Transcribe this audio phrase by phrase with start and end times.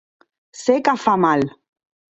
[0.61, 1.47] Sé que fa mal.